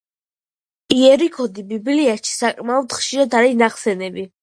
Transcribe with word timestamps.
იერიქონი 0.95 1.65
ბიბლიაში 1.75 2.35
საკმაოდ 2.41 2.99
ხშირად 3.01 3.41
არის 3.43 3.59
ნახსენები. 3.65 4.31